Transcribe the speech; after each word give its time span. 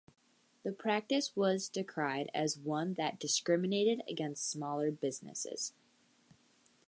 The 0.63 0.71
practice 0.71 1.35
was 1.35 1.69
decried 1.69 2.31
as 2.33 2.57
one 2.57 2.95
that 2.95 3.19
discriminated 3.19 4.01
against 4.09 4.49
smaller 4.49 4.89
businesses. 4.89 5.73